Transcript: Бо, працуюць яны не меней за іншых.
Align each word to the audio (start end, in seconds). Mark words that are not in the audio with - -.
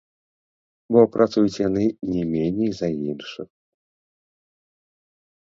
Бо, 0.95 1.01
працуюць 1.15 1.59
яны 1.69 1.83
не 2.13 2.23
меней 2.33 2.71
за 2.79 2.87
іншых. 3.13 3.49